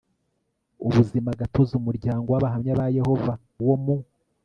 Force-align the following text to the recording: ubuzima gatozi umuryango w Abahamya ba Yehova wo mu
ubuzima 0.85 1.29
gatozi 1.41 1.71
umuryango 1.79 2.27
w 2.29 2.37
Abahamya 2.39 2.79
ba 2.79 2.87
Yehova 2.97 3.33
wo 3.67 3.75
mu 3.83 3.95